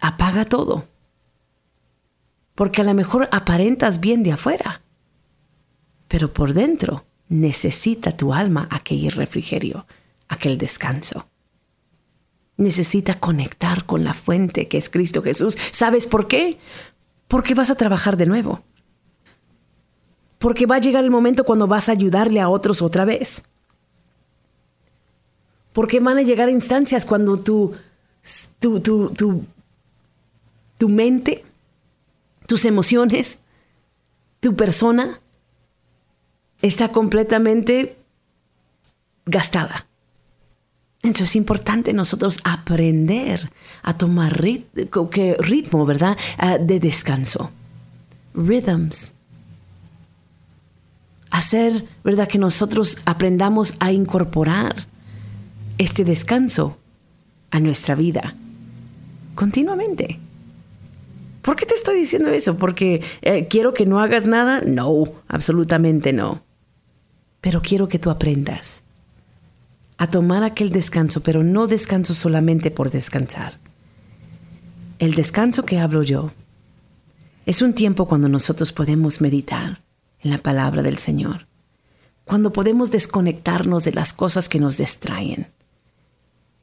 apaga 0.01 0.45
todo. 0.45 0.87
Porque 2.55 2.81
a 2.81 2.83
lo 2.83 2.95
mejor 2.95 3.29
aparentas 3.31 3.99
bien 3.99 4.23
de 4.23 4.31
afuera, 4.31 4.81
pero 6.07 6.33
por 6.33 6.55
dentro 6.55 7.05
necesita 7.29 8.17
tu 8.17 8.33
alma 8.33 8.67
aquel 8.71 9.11
refrigerio, 9.11 9.85
aquel 10.27 10.57
descanso. 10.57 11.27
Necesita 12.57 13.19
conectar 13.19 13.85
con 13.85 14.03
la 14.03 14.15
fuente 14.15 14.67
que 14.67 14.79
es 14.79 14.89
Cristo 14.89 15.21
Jesús. 15.21 15.55
¿Sabes 15.69 16.07
por 16.07 16.27
qué? 16.27 16.57
Porque 17.27 17.53
vas 17.53 17.69
a 17.69 17.75
trabajar 17.75 18.17
de 18.17 18.25
nuevo. 18.25 18.63
Porque 20.39 20.65
va 20.65 20.77
a 20.77 20.81
llegar 20.81 21.03
el 21.03 21.11
momento 21.11 21.43
cuando 21.43 21.67
vas 21.67 21.89
a 21.89 21.91
ayudarle 21.91 22.41
a 22.41 22.49
otros 22.49 22.81
otra 22.81 23.05
vez. 23.05 23.43
Porque 25.73 25.99
van 25.99 26.17
a 26.17 26.21
llegar 26.21 26.49
instancias 26.49 27.05
cuando 27.05 27.39
tu, 27.39 27.73
tu, 28.59 28.79
tu, 28.79 29.45
tu 30.77 30.89
mente, 30.89 31.45
tus 32.47 32.65
emociones, 32.65 33.39
tu 34.39 34.55
persona 34.55 35.21
está 36.61 36.89
completamente 36.89 37.95
gastada. 39.25 39.85
Entonces 41.03 41.31
es 41.31 41.35
importante 41.35 41.93
nosotros 41.93 42.39
aprender 42.43 43.51
a 43.81 43.97
tomar 43.97 44.39
ritmo, 44.39 45.85
¿verdad? 45.85 46.17
Ah, 46.37 46.57
de 46.59 46.79
descanso. 46.79 47.49
Rhythms. 48.35 49.13
Hacer, 51.31 51.87
¿verdad? 52.03 52.27
Que 52.27 52.37
nosotros 52.37 52.99
aprendamos 53.05 53.75
a 53.79 53.91
incorporar 53.91 54.87
este 55.81 56.05
descanso 56.05 56.77
a 57.49 57.59
nuestra 57.59 57.95
vida 57.95 58.35
continuamente. 59.33 60.19
¿Por 61.41 61.55
qué 61.55 61.65
te 61.65 61.73
estoy 61.73 61.97
diciendo 61.97 62.29
eso? 62.29 62.55
¿Porque 62.55 63.01
eh, 63.23 63.47
quiero 63.49 63.73
que 63.73 63.87
no 63.87 63.99
hagas 63.99 64.27
nada? 64.27 64.61
No, 64.61 65.05
absolutamente 65.27 66.13
no. 66.13 66.43
Pero 67.41 67.63
quiero 67.63 67.87
que 67.87 67.97
tú 67.97 68.11
aprendas 68.11 68.83
a 69.97 70.07
tomar 70.07 70.43
aquel 70.43 70.69
descanso, 70.69 71.21
pero 71.21 71.43
no 71.43 71.65
descanso 71.65 72.13
solamente 72.13 72.69
por 72.69 72.91
descansar. 72.91 73.57
El 74.99 75.15
descanso 75.15 75.65
que 75.65 75.79
hablo 75.79 76.03
yo 76.03 76.31
es 77.47 77.63
un 77.63 77.73
tiempo 77.73 78.07
cuando 78.07 78.29
nosotros 78.29 78.71
podemos 78.71 79.19
meditar 79.19 79.81
en 80.19 80.29
la 80.29 80.37
palabra 80.37 80.83
del 80.83 80.99
Señor, 80.99 81.47
cuando 82.23 82.53
podemos 82.53 82.91
desconectarnos 82.91 83.83
de 83.83 83.93
las 83.93 84.13
cosas 84.13 84.47
que 84.47 84.59
nos 84.59 84.77
distraen 84.77 85.47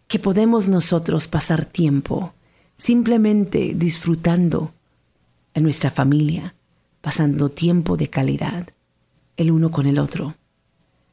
que 0.08 0.18
podemos 0.18 0.68
nosotros 0.68 1.28
pasar 1.28 1.64
tiempo 1.66 2.32
simplemente 2.76 3.74
disfrutando 3.76 4.72
en 5.52 5.62
nuestra 5.64 5.90
familia, 5.90 6.54
pasando 7.00 7.50
tiempo 7.50 7.96
de 7.96 8.08
calidad 8.08 8.68
el 9.36 9.50
uno 9.50 9.70
con 9.70 9.86
el 9.86 9.98
otro. 9.98 10.34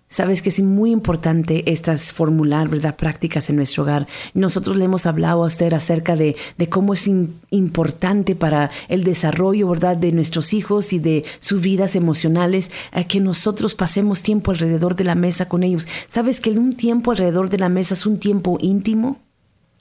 Sabes 0.08 0.44
que 0.44 0.50
es 0.50 0.62
muy 0.62 0.92
importante 0.92 1.70
estas 1.72 2.14
formular, 2.14 2.70
¿verdad? 2.70 2.96
Prácticas 2.96 3.50
en 3.50 3.56
nuestro 3.56 3.84
hogar. 3.84 4.08
Nosotros 4.36 4.78
le 4.78 4.86
hemos 4.86 5.08
hablado 5.08 5.44
a 5.44 5.48
usted 5.48 5.74
acerca 5.74 6.16
de, 6.16 6.36
cómo 6.70 6.94
es 6.94 7.10
importante 7.50 8.36
para 8.36 8.70
el 8.88 9.04
desarrollo, 9.04 9.68
¿verdad? 9.68 9.98
De 9.98 10.12
nuestros 10.12 10.54
hijos 10.54 10.94
y 10.94 11.00
de 11.00 11.26
sus 11.40 11.60
vidas 11.60 11.96
emocionales, 11.96 12.72
que 13.08 13.20
nosotros 13.20 13.74
pasemos 13.74 14.22
tiempo 14.22 14.52
alrededor 14.52 14.96
de 14.96 15.06
la 15.06 15.16
mesa 15.16 15.50
con 15.50 15.64
ellos. 15.64 15.88
¿Sabes 16.08 16.40
que 16.40 16.52
un 16.52 16.74
tiempo 16.74 17.12
alrededor 17.12 17.50
de 17.50 17.58
la 17.58 17.70
mesa 17.70 17.96
es 17.96 18.06
un 18.06 18.20
tiempo 18.20 18.60
íntimo? 18.62 19.20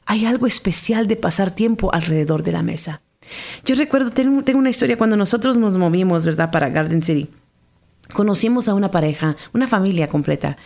Hay 0.07 0.25
algo 0.25 0.47
especial 0.47 1.07
de 1.07 1.17
pasar 1.17 1.55
tiempo 1.55 1.93
alrededor 1.93 2.43
de 2.43 2.53
la 2.53 2.63
mesa. 2.63 3.03
Yo 3.65 3.75
recuerdo, 3.75 4.11
tengo, 4.11 4.43
tengo 4.43 4.59
una 4.59 4.71
historia 4.71 4.97
cuando 4.97 5.17
nosotros 5.17 5.59
nos 5.59 5.77
movimos, 5.77 6.25
¿verdad? 6.25 6.51
Para 6.51 6.71
Garden 6.71 7.03
City 7.03 7.29
conocimos 8.13 8.69
a 8.69 8.75
una 8.75 8.91
pareja, 8.91 9.37
una 9.53 9.67
familia 9.67 10.09
completa, 10.09 10.57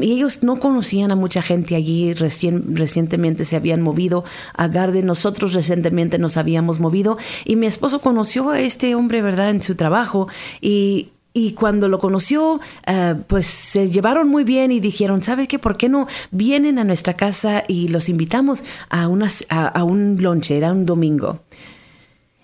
y 0.00 0.12
ellos 0.12 0.42
no 0.42 0.58
conocían 0.58 1.12
a 1.12 1.16
mucha 1.16 1.42
gente 1.42 1.76
allí, 1.76 2.14
recientemente 2.14 3.44
se 3.44 3.56
habían 3.56 3.82
movido 3.82 4.24
a 4.54 4.68
Garden, 4.68 5.06
nosotros 5.06 5.54
recientemente 5.54 6.18
nos 6.18 6.36
habíamos 6.36 6.80
movido, 6.80 7.18
y 7.44 7.56
mi 7.56 7.66
esposo 7.66 8.00
conoció 8.00 8.50
a 8.50 8.60
este 8.60 8.94
hombre, 8.94 9.22
¿verdad?, 9.22 9.50
en 9.50 9.62
su 9.62 9.74
trabajo, 9.74 10.28
y, 10.60 11.08
y 11.32 11.52
cuando 11.52 11.88
lo 11.88 11.98
conoció, 11.98 12.60
ah, 12.86 13.16
pues 13.26 13.46
se 13.46 13.90
llevaron 13.90 14.28
muy 14.28 14.44
bien 14.44 14.70
y 14.70 14.78
dijeron, 14.80 15.22
¿sabe 15.22 15.48
qué? 15.48 15.58
¿Por 15.58 15.76
qué 15.76 15.88
no 15.88 16.06
vienen 16.30 16.78
a 16.78 16.84
nuestra 16.84 17.14
casa 17.14 17.64
y 17.66 17.88
los 17.88 18.08
invitamos 18.08 18.62
a, 18.88 19.08
unas, 19.08 19.44
a, 19.48 19.66
a 19.66 19.82
un 19.82 20.22
lonche? 20.22 20.56
Era 20.56 20.70
un 20.70 20.86
domingo. 20.86 21.40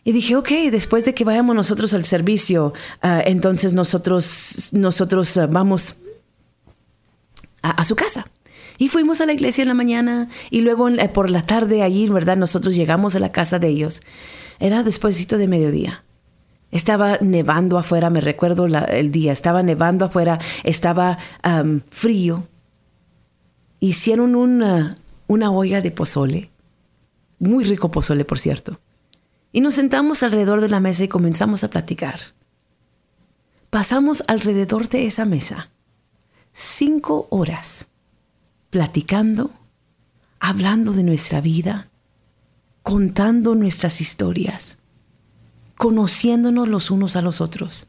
Y 0.05 0.13
dije, 0.13 0.37
ok, 0.37 0.49
después 0.71 1.05
de 1.05 1.15
que 1.15 1.25
vayamos 1.25 1.55
nosotros 1.55 1.93
al 1.93 2.05
servicio, 2.05 2.73
ah, 3.03 3.23
entonces 3.25 3.75
nosotros, 3.75 4.71
nosotros 4.73 5.37
ah, 5.37 5.47
vamos 5.47 5.97
a, 7.63 7.85
su 7.85 7.97
casa. 7.97 8.31
Y 8.79 8.89
fuimos 8.89 9.21
a 9.21 9.27
la 9.27 9.35
iglesia 9.35 9.63
en 9.63 9.69
la 9.69 9.75
mañana 9.75 10.31
y 10.51 10.63
luego 10.63 10.89
por 11.13 11.29
la 11.29 11.45
tarde 11.45 11.83
allí, 11.83 12.09
¿verdad? 12.09 12.39
Nosotros 12.39 12.75
llegamos 12.75 13.15
a 13.15 13.21
la 13.21 13.31
casa 13.31 13.59
de 13.59 13.69
ellos. 13.69 14.01
Era 14.59 14.83
despuésito 14.83 15.37
de 15.37 15.49
mediodía. 15.49 16.03
Estaba 16.71 17.19
nevando 17.21 17.77
afuera, 17.77 18.09
me 18.09 18.23
recuerdo 18.23 18.67
el 18.67 19.11
día, 19.11 19.33
estaba 19.33 19.63
nevando 19.63 20.07
afuera, 20.07 20.39
estaba 20.65 21.19
frío. 21.91 22.45
Hicieron 23.81 24.35
una, 24.35 24.95
una 25.27 25.51
olla 25.51 25.83
de 25.83 25.91
pozole, 25.91 26.51
muy 27.39 27.65
rico 27.65 27.91
pozole, 27.91 28.25
por 28.25 28.39
cierto. 28.39 28.79
Y 29.53 29.61
nos 29.61 29.75
sentamos 29.75 30.23
alrededor 30.23 30.61
de 30.61 30.69
la 30.69 30.81
mesa 30.81 31.05
y 31.05 31.09
comenzamos 31.09 31.65
a 31.65 31.71
platicar. 31.71 32.21
Pasamos 33.71 34.23
alrededor 34.27 34.89
de 34.89 35.07
esa 35.07 35.25
mesa 35.25 35.71
cinco 36.53 37.27
horas 37.31 37.87
platicando, 38.71 39.51
hablando 40.39 40.93
de 40.93 41.03
nuestra 41.03 41.41
vida, 41.41 41.89
contando 42.83 43.55
nuestras 43.55 44.01
historias, 44.01 44.79
conociéndonos 45.77 46.69
los 46.69 46.91
unos 46.91 47.17
a 47.17 47.23
los 47.23 47.41
otros. 47.41 47.89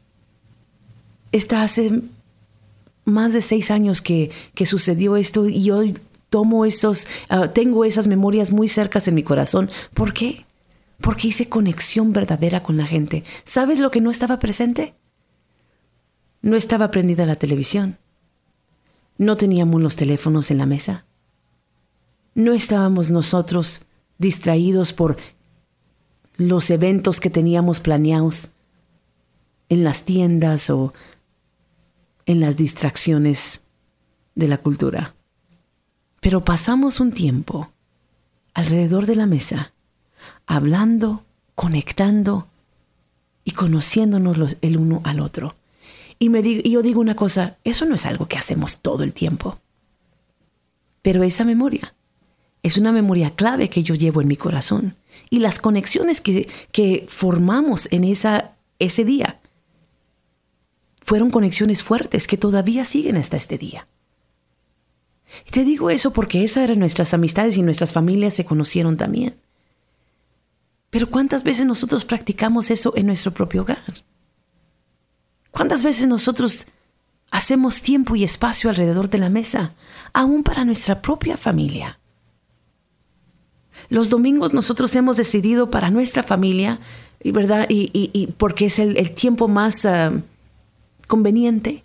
Está 1.32 1.64
hace 1.64 2.02
más 3.06 3.34
de 3.34 3.42
seis 3.42 3.72
años 3.72 4.02
que, 4.02 4.32
que 4.54 4.66
sucedió 4.66 5.18
esto 5.18 5.48
y 5.48 5.72
hoy 5.72 5.98
tomo 6.30 6.66
esos, 6.66 7.08
ah, 7.30 7.50
tengo 7.50 7.86
esas 7.86 8.08
memorias 8.08 8.52
muy 8.52 8.68
cercas 8.68 9.08
en 9.08 9.16
mi 9.16 9.24
corazón. 9.24 9.70
¿Por 9.94 10.14
qué? 10.14 10.46
Porque 11.02 11.28
hice 11.28 11.50
conexión 11.50 12.14
verdadera 12.14 12.64
con 12.64 12.78
la 12.78 12.86
gente. 12.86 13.24
¿Sabes 13.44 13.80
lo 13.80 13.92
que 13.92 14.02
no 14.02 14.12
estaba 14.12 14.40
presente? 14.40 14.94
No 16.42 16.56
estaba 16.56 16.92
prendida 16.92 17.26
la 17.26 17.36
televisión. 17.36 17.98
No 19.18 19.38
teníamos 19.38 19.82
los 19.82 19.96
teléfonos 19.96 20.52
en 20.52 20.58
la 20.58 20.66
mesa. 20.66 21.06
No 22.34 22.54
estábamos 22.54 23.10
nosotros 23.10 23.86
distraídos 24.18 24.94
por 24.94 25.18
los 26.38 26.70
eventos 26.70 27.20
que 27.20 27.30
teníamos 27.30 27.80
planeados 27.80 28.54
en 29.70 29.84
las 29.84 30.06
tiendas 30.06 30.70
o 30.70 30.94
en 32.26 32.40
las 32.40 32.58
distracciones 32.58 33.64
de 34.36 34.48
la 34.48 34.58
cultura. 34.58 35.16
Pero 36.20 36.46
pasamos 36.46 37.00
un 37.00 37.12
tiempo 37.12 37.72
alrededor 38.54 39.06
de 39.06 39.16
la 39.16 39.26
mesa 39.26 39.74
hablando, 40.46 41.24
conectando 41.56 42.48
y 43.44 43.52
conociéndonos 43.52 44.58
el 44.62 44.78
uno 44.78 45.02
al 45.04 45.20
otro. 45.20 45.56
Y, 46.20 46.70
yo 46.70 46.82
digo 46.82 47.02
una 47.02 47.16
cosa, 47.16 47.58
eso 47.64 47.86
no 47.86 47.96
es 47.96 48.06
algo 48.06 48.28
que 48.28 48.38
hacemos 48.38 48.82
todo 48.82 49.04
el 49.04 49.14
tiempo. 49.14 49.60
Pero 51.02 51.24
esa 51.24 51.44
memoria 51.44 51.96
es 52.64 52.78
una 52.78 52.92
memoria 52.92 53.32
clave 53.32 53.70
que 53.70 53.84
yo 53.84 53.96
llevo 53.96 54.22
en 54.22 54.28
mi 54.28 54.36
corazón. 54.36 54.96
Y 55.30 55.40
las 55.40 55.60
conexiones 55.60 56.22
que, 56.22 56.48
que 56.72 57.06
formamos 57.08 57.92
en 57.92 58.04
esa, 58.04 58.52
ese 58.78 59.04
día 59.04 59.40
fueron 61.02 61.32
conexiones 61.32 61.84
fuertes 61.84 62.28
que 62.28 62.38
todavía 62.38 62.86
siguen 62.86 63.18
hasta 63.18 63.38
este 63.38 63.58
día. 63.58 63.88
te 65.50 65.64
digo 65.64 65.90
eso 65.90 66.14
porque 66.14 66.44
esas 66.44 66.66
eran 66.66 66.80
nuestras 66.80 67.14
amistades 67.14 67.58
y 67.58 67.64
nuestras 67.64 67.94
familias 67.94 68.36
se 68.36 68.46
conocieron 68.46 68.96
también. 68.96 69.36
Pero 70.92 71.10
¿cuántas 71.10 71.44
veces 71.44 71.66
nosotros 71.66 72.06
practicamos 72.06 72.70
eso 72.70 72.94
en 72.96 73.08
nuestro 73.08 73.32
propio 73.32 73.64
hogar? 73.64 73.82
¿Cuántas 75.50 75.84
veces 75.84 76.06
nosotros 76.06 76.68
hacemos 77.32 77.82
tiempo 77.82 78.16
y 78.16 78.26
espacio 78.26 78.70
alrededor 78.70 79.10
de 79.10 79.18
la 79.18 79.30
mesa, 79.30 79.74
aún 80.14 80.44
para 80.44 80.66
nuestra 80.66 81.02
propia 81.02 81.38
familia? 81.38 81.98
Los 83.90 84.10
domingos 84.10 84.54
nosotros 84.54 84.94
hemos 84.96 85.16
decidido 85.16 85.72
para 85.72 85.90
nuestra 85.90 86.24
familia, 86.24 86.80
¿verdad? 87.24 87.68
Y, 87.70 88.34
porque 88.38 88.66
es 88.66 88.78
el, 88.78 89.12
tiempo 89.12 89.48
más 89.48 89.86
ah, 89.86 90.12
conveniente. 91.08 91.84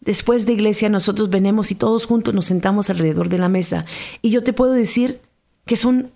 Después 0.00 0.46
de 0.46 0.52
iglesia 0.52 0.88
nosotros 0.88 1.30
venimos 1.30 1.72
y 1.72 1.74
todos 1.74 2.06
juntos 2.06 2.32
nos 2.32 2.46
sentamos 2.46 2.90
alrededor 2.90 3.28
de 3.28 3.38
la 3.38 3.48
mesa. 3.48 3.86
Y 4.22 4.30
yo 4.30 4.44
te 4.44 4.52
puedo 4.52 4.72
decir 4.72 5.20
que 5.66 5.76
son 5.76 6.12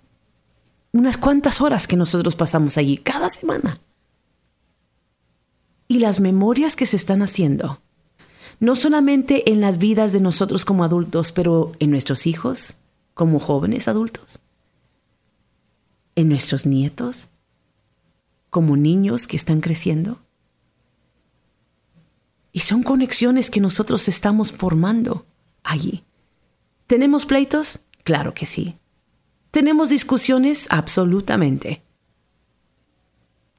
unas 0.91 1.17
cuantas 1.17 1.61
horas 1.61 1.87
que 1.87 1.97
nosotros 1.97 2.35
pasamos 2.35 2.77
allí 2.77 2.97
cada 2.97 3.29
semana. 3.29 3.79
Y 5.87 5.99
las 5.99 6.19
memorias 6.19 6.75
que 6.75 6.85
se 6.85 6.95
están 6.95 7.21
haciendo, 7.21 7.81
no 8.59 8.75
solamente 8.75 9.51
en 9.51 9.61
las 9.61 9.77
vidas 9.77 10.13
de 10.13 10.19
nosotros 10.19 10.65
como 10.65 10.83
adultos, 10.83 11.31
pero 11.31 11.71
en 11.79 11.91
nuestros 11.91 12.27
hijos, 12.27 12.77
como 13.13 13.39
jóvenes 13.39 13.87
adultos, 13.87 14.39
en 16.15 16.29
nuestros 16.29 16.65
nietos, 16.65 17.29
como 18.49 18.77
niños 18.77 19.27
que 19.27 19.37
están 19.37 19.61
creciendo. 19.61 20.19
Y 22.51 22.61
son 22.61 22.83
conexiones 22.83 23.49
que 23.49 23.59
nosotros 23.59 24.07
estamos 24.07 24.51
formando 24.51 25.25
allí. 25.63 26.03
¿Tenemos 26.87 27.25
pleitos? 27.25 27.81
Claro 28.03 28.33
que 28.33 28.45
sí. 28.45 28.75
¿Tenemos 29.51 29.89
discusiones? 29.89 30.67
Absolutamente. 30.69 31.81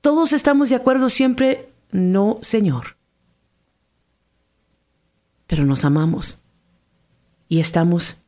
¿Todos 0.00 0.32
estamos 0.32 0.70
de 0.70 0.76
acuerdo 0.76 1.08
siempre? 1.10 1.68
No, 1.90 2.38
Señor. 2.42 2.96
Pero 5.46 5.64
nos 5.64 5.84
amamos 5.84 6.42
y 7.48 7.58
estamos 7.58 8.22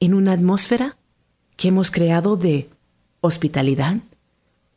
en 0.00 0.14
una 0.14 0.32
atmósfera 0.32 0.96
que 1.56 1.68
hemos 1.68 1.90
creado 1.90 2.36
de 2.36 2.68
hospitalidad, 3.20 3.98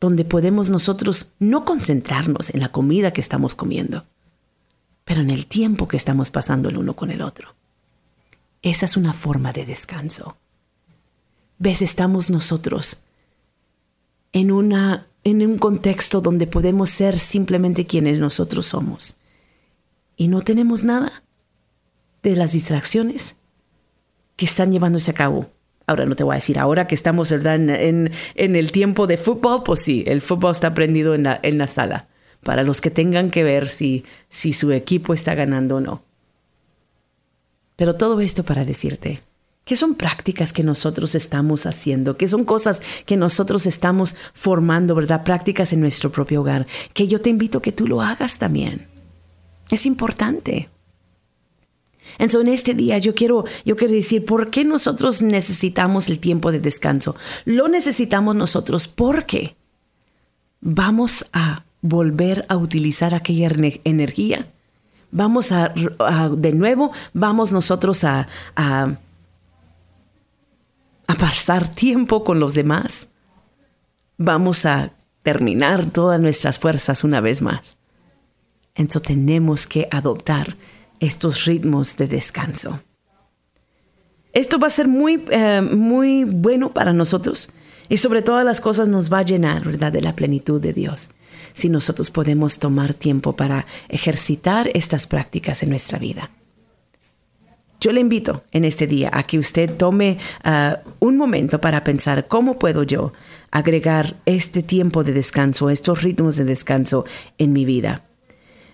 donde 0.00 0.24
podemos 0.24 0.70
nosotros 0.70 1.32
no 1.38 1.64
concentrarnos 1.64 2.54
en 2.54 2.60
la 2.60 2.72
comida 2.72 3.12
que 3.12 3.20
estamos 3.20 3.54
comiendo, 3.54 4.06
pero 5.04 5.20
en 5.20 5.30
el 5.30 5.46
tiempo 5.46 5.88
que 5.88 5.96
estamos 5.96 6.30
pasando 6.30 6.68
el 6.68 6.78
uno 6.78 6.94
con 6.94 7.10
el 7.10 7.20
otro. 7.20 7.54
Esa 8.62 8.86
es 8.86 8.96
una 8.96 9.12
forma 9.12 9.52
de 9.52 9.66
descanso. 9.66 10.36
¿Ves? 11.60 11.82
Estamos 11.82 12.30
nosotros 12.30 13.02
en, 14.32 14.50
una, 14.50 15.08
en 15.24 15.42
un 15.42 15.58
contexto 15.58 16.22
donde 16.22 16.46
podemos 16.46 16.88
ser 16.88 17.18
simplemente 17.18 17.86
quienes 17.86 18.18
nosotros 18.18 18.64
somos. 18.64 19.18
Y 20.16 20.28
no 20.28 20.40
tenemos 20.40 20.84
nada 20.84 21.22
de 22.22 22.34
las 22.34 22.52
distracciones 22.52 23.40
que 24.36 24.46
están 24.46 24.72
llevándose 24.72 25.10
a 25.10 25.14
cabo. 25.14 25.50
Ahora 25.86 26.06
no 26.06 26.16
te 26.16 26.24
voy 26.24 26.32
a 26.32 26.36
decir, 26.36 26.58
ahora 26.58 26.86
que 26.86 26.94
estamos 26.94 27.30
En, 27.30 27.68
en, 27.68 28.56
el 28.56 28.72
tiempo 28.72 29.06
de 29.06 29.18
fútbol, 29.18 29.62
pues 29.62 29.80
sí, 29.80 30.02
el 30.06 30.22
fútbol 30.22 30.52
está 30.52 30.72
prendido 30.72 31.14
en 31.14 31.24
la, 31.24 31.40
en 31.42 31.58
la 31.58 31.66
sala, 31.66 32.08
para 32.42 32.62
los 32.62 32.80
que 32.80 32.90
tengan 32.90 33.30
que 33.30 33.44
ver 33.44 33.68
si, 33.68 34.06
si 34.30 34.54
su 34.54 34.72
equipo 34.72 35.12
está 35.12 35.34
ganando 35.34 35.76
o 35.76 35.80
no. 35.80 36.04
Pero 37.76 37.96
todo 37.96 38.18
esto 38.22 38.44
para 38.44 38.64
decirte 38.64 39.20
¿Qué 39.70 39.76
son 39.76 39.94
prácticas 39.94 40.52
que 40.52 40.64
nosotros 40.64 41.14
estamos 41.14 41.64
haciendo? 41.64 42.16
¿Qué 42.16 42.26
son 42.26 42.44
cosas 42.44 42.82
que 43.06 43.16
nosotros 43.16 43.66
estamos 43.66 44.16
formando, 44.34 44.96
verdad? 44.96 45.22
Prácticas 45.22 45.72
en 45.72 45.78
nuestro 45.78 46.10
propio 46.10 46.40
hogar. 46.40 46.66
Que 46.92 47.06
yo 47.06 47.20
te 47.20 47.30
invito 47.30 47.58
a 47.58 47.62
que 47.62 47.70
tú 47.70 47.86
lo 47.86 48.02
hagas 48.02 48.40
también. 48.40 48.88
Es 49.70 49.86
importante. 49.86 50.70
Entonces, 52.18 52.48
en 52.48 52.52
este 52.52 52.74
día 52.74 52.98
yo 52.98 53.14
quiero, 53.14 53.44
yo 53.64 53.76
quiero 53.76 53.94
decir, 53.94 54.24
¿por 54.24 54.50
qué 54.50 54.64
nosotros 54.64 55.22
necesitamos 55.22 56.08
el 56.08 56.18
tiempo 56.18 56.50
de 56.50 56.58
descanso? 56.58 57.14
Lo 57.44 57.68
necesitamos 57.68 58.34
nosotros 58.34 58.88
porque 58.88 59.54
vamos 60.60 61.30
a 61.32 61.62
volver 61.80 62.44
a 62.48 62.56
utilizar 62.56 63.14
aquella 63.14 63.48
energía. 63.84 64.48
Vamos 65.12 65.52
a, 65.52 65.72
de 66.36 66.52
nuevo, 66.54 66.90
vamos 67.12 67.52
nosotros 67.52 68.02
a, 68.02 68.26
a 71.10 71.14
pasar 71.14 71.68
tiempo 71.68 72.22
con 72.24 72.38
los 72.38 72.54
demás. 72.54 73.08
Vamos 74.16 74.64
a 74.66 74.92
terminar 75.22 75.86
todas 75.86 76.20
nuestras 76.20 76.58
fuerzas 76.58 77.04
una 77.04 77.20
vez 77.20 77.42
más. 77.42 77.78
Entonces 78.74 79.02
tenemos 79.02 79.66
que 79.66 79.88
adoptar 79.90 80.56
estos 81.00 81.44
ritmos 81.46 81.96
de 81.96 82.06
descanso. 82.06 82.80
Esto 84.32 84.60
va 84.60 84.68
a 84.68 84.70
ser 84.70 84.86
muy, 84.86 85.24
eh, 85.30 85.60
muy 85.60 86.24
bueno 86.24 86.72
para 86.72 86.92
nosotros 86.92 87.50
y 87.88 87.96
sobre 87.96 88.22
todas 88.22 88.44
las 88.44 88.60
cosas 88.60 88.88
nos 88.88 89.12
va 89.12 89.18
a 89.18 89.24
llenar, 89.24 89.64
¿verdad?, 89.64 89.90
de 89.90 90.02
la 90.02 90.14
plenitud 90.14 90.60
de 90.60 90.72
Dios. 90.72 91.10
Si 91.52 91.68
nosotros 91.68 92.12
podemos 92.12 92.60
tomar 92.60 92.94
tiempo 92.94 93.34
para 93.34 93.66
ejercitar 93.88 94.70
estas 94.74 95.08
prácticas 95.08 95.64
en 95.64 95.70
nuestra 95.70 95.98
vida. 95.98 96.30
Yo 97.80 97.92
le 97.92 98.00
invito 98.00 98.44
en 98.52 98.66
este 98.66 98.86
día 98.86 99.08
a 99.10 99.22
que 99.22 99.38
usted 99.38 99.74
tome 99.74 100.18
eh, 100.44 100.76
un 100.98 101.16
momento 101.16 101.62
para 101.62 101.82
pensar 101.82 102.28
cómo 102.28 102.58
puedo 102.58 102.82
yo 102.82 103.14
agregar 103.50 104.16
este 104.26 104.62
tiempo 104.62 105.02
de 105.02 105.14
descanso, 105.14 105.70
estos 105.70 106.02
ritmos 106.02 106.36
de 106.36 106.44
descanso 106.44 107.06
en 107.38 107.54
mi 107.54 107.64
vida. 107.64 108.04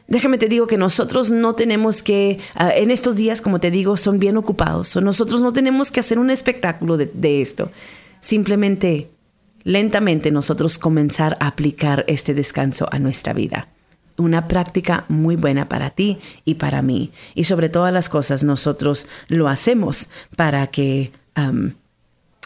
Déjame 0.08 0.38
te 0.38 0.48
digo 0.48 0.66
que 0.66 0.76
nosotros 0.76 1.30
no 1.30 1.54
tenemos 1.54 2.02
que, 2.02 2.40
ah, 2.54 2.70
en 2.74 2.90
estos 2.90 3.14
días, 3.14 3.40
como 3.40 3.60
te 3.60 3.70
digo, 3.70 3.96
son 3.96 4.18
bien 4.18 4.36
ocupados. 4.36 4.96
nosotros 4.96 5.40
no 5.40 5.52
tenemos 5.52 5.92
que 5.92 6.00
hacer 6.00 6.18
un 6.18 6.30
espectáculo 6.30 6.96
de, 6.96 7.06
de 7.06 7.42
esto. 7.42 7.70
Simplemente, 8.18 9.08
lentamente, 9.62 10.32
nosotros 10.32 10.78
comenzar 10.78 11.36
a 11.38 11.46
aplicar 11.46 12.04
este 12.08 12.34
descanso 12.34 12.88
a 12.90 12.98
nuestra 12.98 13.32
vida 13.32 13.68
una 14.16 14.48
práctica 14.48 15.04
muy 15.08 15.36
buena 15.36 15.68
para 15.68 15.90
ti 15.90 16.18
y 16.44 16.54
para 16.54 16.82
mí. 16.82 17.12
Y 17.34 17.44
sobre 17.44 17.68
todas 17.68 17.92
las 17.92 18.08
cosas, 18.08 18.42
nosotros 18.44 19.06
lo 19.28 19.48
hacemos 19.48 20.10
para 20.36 20.66
que 20.68 21.12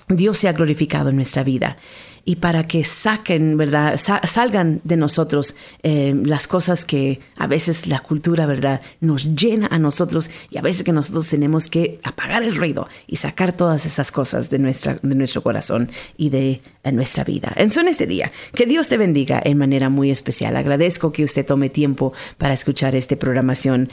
Dios 0.08 0.38
sea 0.38 0.52
glorificado 0.52 1.10
en 1.10 1.16
nuestra 1.16 1.44
vida 1.44 1.76
y 2.24 2.36
para 2.36 2.66
que 2.66 2.84
saquen, 2.84 3.56
¿verdad? 3.56 3.96
salgan 3.96 4.80
de 4.84 4.96
nosotros 4.96 5.56
eh, 5.82 6.14
las 6.24 6.46
cosas 6.46 6.84
que 6.84 7.20
a 7.36 7.46
veces 7.46 7.86
la 7.86 8.00
cultura, 8.00 8.46
¿verdad? 8.46 8.80
Nos 9.00 9.34
llena 9.34 9.68
a 9.70 9.78
nosotros 9.78 10.30
y 10.50 10.58
a 10.58 10.62
veces 10.62 10.84
que 10.84 10.92
nosotros 10.92 11.28
tenemos 11.28 11.68
que 11.68 11.98
apagar 12.02 12.42
el 12.42 12.54
ruido 12.54 12.88
y 13.06 13.16
sacar 13.16 13.52
todas 13.52 13.86
esas 13.86 14.12
cosas 14.12 14.50
de, 14.50 14.58
nuestra, 14.58 14.98
de 15.02 15.14
nuestro 15.14 15.42
corazón 15.42 15.90
y 16.16 16.30
de 16.30 16.60
nuestra 16.90 17.24
vida. 17.24 17.52
En 17.56 17.70
son 17.70 17.88
este 17.88 18.06
día, 18.06 18.32
que 18.54 18.64
Dios 18.64 18.88
te 18.88 18.96
bendiga 18.96 19.40
en 19.44 19.58
manera 19.58 19.90
muy 19.90 20.10
especial. 20.10 20.56
Agradezco 20.56 21.12
que 21.12 21.24
usted 21.24 21.44
tome 21.44 21.68
tiempo 21.68 22.14
para 22.38 22.54
escuchar 22.54 22.96
esta 22.96 23.16
programación. 23.16 23.90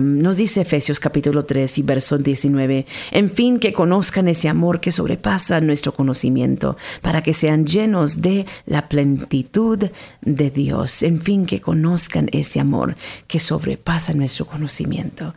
nos 0.00 0.36
dice 0.38 0.62
Efesios 0.62 1.00
capítulo 1.00 1.44
3 1.44 1.78
y 1.78 1.82
verso 1.82 2.16
19, 2.16 2.86
en 3.12 3.30
fin, 3.30 3.58
que 3.58 3.72
conozcan 3.72 4.26
ese 4.28 4.48
amor 4.48 4.80
que 4.80 4.90
sobrepasa 4.90 5.60
nuestro 5.60 5.92
conocimiento, 5.92 6.76
para 7.02 7.22
que 7.22 7.34
sean 7.34 7.66
llenos 7.66 8.22
de 8.22 8.46
la 8.64 8.88
plenitud 8.88 9.90
de 10.22 10.50
Dios. 10.50 11.02
En 11.02 11.20
fin, 11.20 11.44
que 11.44 11.60
conozcan 11.60 12.28
ese 12.32 12.58
amor 12.58 12.96
que 13.26 13.38
sobrepasa 13.38 14.14
nuestro 14.14 14.46
conocimiento, 14.46 15.34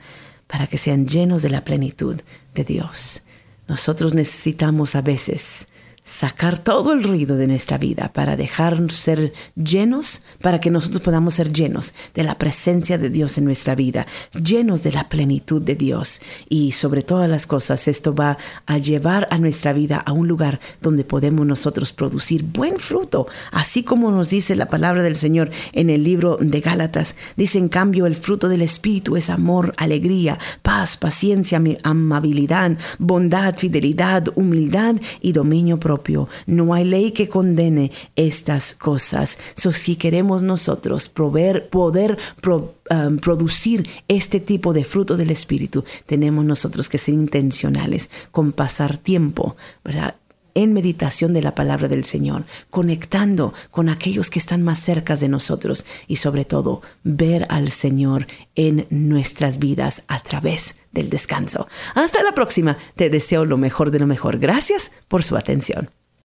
para 0.47 0.67
que 0.67 0.77
sean 0.77 1.07
llenos 1.07 1.41
de 1.41 1.49
la 1.49 1.65
plenitud 1.65 2.15
de 2.55 2.63
Dios. 2.63 3.23
Nosotros 3.67 4.13
necesitamos 4.13 4.95
a 4.95 5.01
veces 5.01 5.67
sacar 6.03 6.57
todo 6.57 6.91
el 6.91 7.01
ruido 7.01 7.37
de 7.37 7.47
nuestra 7.47 7.77
vida 7.77 8.11
para 8.13 8.35
dejar 8.35 8.91
ser 8.91 9.33
llenos, 9.55 10.23
para 10.41 10.59
que 10.59 10.69
nosotros 10.69 11.01
podamos 11.01 11.35
ser 11.35 11.53
llenos 11.53 11.93
de 12.13 12.23
la 12.23 12.37
presencia 12.37 12.97
de 12.97 13.09
Dios 13.09 13.37
en 13.37 13.45
nuestra 13.45 13.73
vida, 13.73 14.05
llenos 14.33 14.83
de 14.83 14.91
la 14.91 15.07
plenitud 15.07 15.61
de 15.61 15.75
Dios. 15.75 16.21
Y 16.49 16.73
sobre 16.73 17.03
todas 17.03 17.29
las 17.29 17.47
cosas, 17.47 17.87
esto 17.87 18.13
va 18.13 18.37
a 18.65 18.77
llevar 18.77 19.27
a 19.31 19.37
nuestra 19.37 19.71
vida 19.71 19.97
a 19.97 20.11
un 20.11 20.27
lugar 20.27 20.59
donde 20.81 21.05
podemos 21.05 21.45
nosotros 21.45 21.93
producir 21.93 22.43
buen 22.43 22.77
fruto, 22.77 23.27
así 23.51 23.83
como 23.83 24.11
nos 24.11 24.29
dice 24.29 24.57
la 24.57 24.67
palabra 24.67 25.03
del 25.03 25.15
Señor 25.15 25.51
en 25.71 25.89
el 25.89 26.03
libro 26.03 26.37
de 26.41 26.59
Gálatas. 26.59 27.15
Dice 27.37 27.59
en 27.59 27.69
cambio, 27.69 28.05
el 28.07 28.15
fruto 28.15 28.49
del 28.49 28.61
Espíritu 28.61 29.15
es 29.15 29.29
amor, 29.29 29.73
alegría, 29.77 30.37
paz, 30.61 30.97
paciencia, 30.97 31.61
amabilidad, 31.83 32.77
bondad, 32.99 33.55
fidelidad, 33.55 34.27
humildad 34.35 34.95
y 35.21 35.31
dominio 35.31 35.79
propio 35.79 35.92
no 36.45 36.73
hay 36.73 36.85
ley 36.85 37.11
que 37.11 37.29
condene 37.29 37.91
estas 38.15 38.73
cosas. 38.73 39.37
So, 39.55 39.71
si 39.71 39.95
queremos 39.95 40.43
nosotros 40.43 41.09
poder 41.09 41.69
um, 42.41 43.17
producir 43.17 43.87
este 44.07 44.39
tipo 44.39 44.73
de 44.73 44.83
fruto 44.83 45.17
del 45.17 45.31
Espíritu, 45.31 45.83
tenemos 46.05 46.45
nosotros 46.45 46.89
que 46.89 46.97
ser 46.97 47.13
intencionales 47.13 48.09
con 48.31 48.51
pasar 48.51 48.97
tiempo, 48.97 49.55
¿verdad? 49.83 50.15
En 50.55 50.73
meditación 50.73 51.33
de 51.33 51.41
la 51.41 51.55
palabra 51.55 51.87
del 51.87 52.03
Señor, 52.03 52.45
conectando 52.69 53.53
con 53.71 53.89
aquellos 53.89 54.29
que 54.29 54.39
están 54.39 54.63
más 54.63 54.79
cerca 54.79 55.15
de 55.15 55.29
nosotros 55.29 55.85
y 56.07 56.17
sobre 56.17 56.45
todo 56.45 56.81
ver 57.03 57.45
al 57.49 57.71
Señor 57.71 58.27
en 58.55 58.87
nuestras 58.89 59.59
vidas 59.59 60.03
a 60.07 60.19
través 60.19 60.77
del 60.91 61.09
descanso. 61.09 61.67
Hasta 61.95 62.23
la 62.23 62.33
próxima, 62.33 62.77
te 62.95 63.09
deseo 63.09 63.45
lo 63.45 63.57
mejor 63.57 63.91
de 63.91 63.99
lo 63.99 64.07
mejor. 64.07 64.37
Gracias 64.37 64.91
por 65.07 65.23
su 65.23 65.35
atención. 65.35 65.89